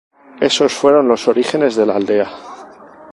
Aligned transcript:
Esos 0.39 0.73
fueron 0.73 1.07
los 1.07 1.27
orígenes 1.27 1.75
de 1.75 1.85
la 1.85 1.95
aldea. 1.97 2.31